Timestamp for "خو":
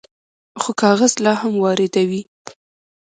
0.61-0.71